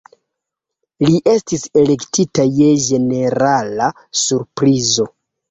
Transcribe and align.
Li 1.07 1.19
estis 1.33 1.65
elektita 1.81 2.47
je 2.57 2.71
ĝenerala 2.87 3.93
surprizo. 4.25 5.09